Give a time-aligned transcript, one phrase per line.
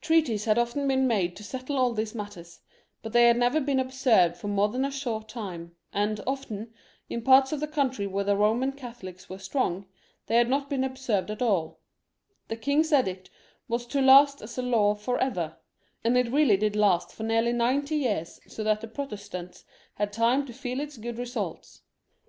[0.00, 2.58] Treaties had often been made to settle aU these matters,
[3.00, 6.74] but they had never been observed for more than a short time, and often,
[7.08, 9.86] in parts of the country where the Eoman Catholics were strong,
[10.26, 11.78] they had not been observed at alL
[12.48, 13.30] The king's edict
[13.68, 15.56] was to last as a law for ever,
[16.02, 20.44] and it really did last for nearly ninety years, so that the Protestants had time
[20.46, 21.82] to feel its good results.